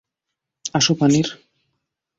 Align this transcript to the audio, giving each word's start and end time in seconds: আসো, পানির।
আসো, 0.73 0.93
পানির। 0.95 1.27